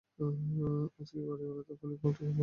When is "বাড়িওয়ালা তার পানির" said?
1.27-1.97